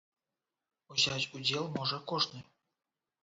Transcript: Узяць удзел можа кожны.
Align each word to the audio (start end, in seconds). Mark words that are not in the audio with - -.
Узяць 0.95 1.29
удзел 1.39 1.69
можа 1.77 1.99
кожны. 2.13 2.39